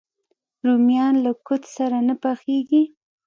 [0.65, 2.83] رومیان له کوچ سره نه پخېږي